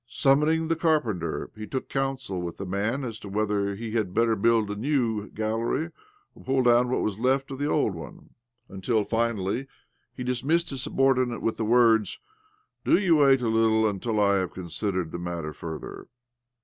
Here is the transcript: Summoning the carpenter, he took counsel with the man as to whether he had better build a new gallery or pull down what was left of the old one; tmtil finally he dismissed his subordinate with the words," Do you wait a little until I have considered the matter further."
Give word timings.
Summoning 0.09 0.67
the 0.67 0.75
carpenter, 0.75 1.51
he 1.55 1.67
took 1.67 1.87
counsel 1.87 2.41
with 2.41 2.57
the 2.57 2.65
man 2.65 3.03
as 3.03 3.19
to 3.19 3.29
whether 3.29 3.75
he 3.75 3.91
had 3.91 4.15
better 4.15 4.35
build 4.35 4.71
a 4.71 4.75
new 4.75 5.29
gallery 5.29 5.91
or 6.33 6.43
pull 6.43 6.63
down 6.63 6.89
what 6.89 7.03
was 7.03 7.19
left 7.19 7.51
of 7.51 7.59
the 7.59 7.67
old 7.69 7.93
one; 7.93 8.31
tmtil 8.67 9.07
finally 9.07 9.67
he 10.17 10.23
dismissed 10.23 10.71
his 10.71 10.81
subordinate 10.81 11.43
with 11.43 11.57
the 11.57 11.65
words," 11.65 12.17
Do 12.83 12.97
you 12.97 13.17
wait 13.17 13.41
a 13.43 13.47
little 13.47 13.87
until 13.87 14.19
I 14.19 14.37
have 14.37 14.53
considered 14.55 15.11
the 15.11 15.19
matter 15.19 15.53
further." 15.53 16.07